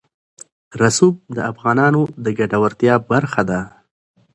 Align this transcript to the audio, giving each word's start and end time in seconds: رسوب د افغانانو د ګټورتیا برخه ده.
رسوب 0.79 1.15
د 1.35 1.37
افغانانو 1.51 2.01
د 2.23 2.25
ګټورتیا 2.39 2.93
برخه 3.11 3.41
ده. 3.49 3.61